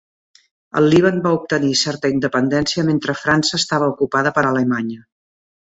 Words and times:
El 0.79 0.87
Líban 0.93 1.21
va 1.27 1.33
obtenir 1.39 1.75
certa 1.83 2.11
independència 2.15 2.89
mentre 2.91 3.19
França 3.21 3.61
estava 3.63 3.95
ocupada 3.95 4.37
per 4.41 4.49
Alemanya. 4.55 5.07